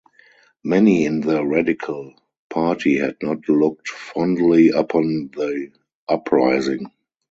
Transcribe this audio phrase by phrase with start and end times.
[0.63, 2.15] Many in the Radical
[2.49, 5.73] Party had not looked fondly upon the
[6.09, 6.89] uprising.